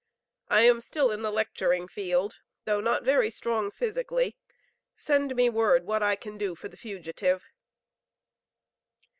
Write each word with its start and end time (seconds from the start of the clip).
I 0.49 0.61
am 0.61 0.81
still 0.81 1.11
in 1.11 1.21
the 1.21 1.31
lecturing 1.31 1.87
field, 1.87 2.39
though 2.65 2.81
not 2.81 3.03
very 3.03 3.29
strong 3.29 3.69
physically.... 3.69 4.35
Send 4.95 5.35
me 5.35 5.47
word 5.47 5.85
what 5.85 6.01
I 6.01 6.15
can 6.15 6.39
do 6.39 6.55
for 6.55 6.67
the 6.67 6.75
fugitive." 6.75 7.43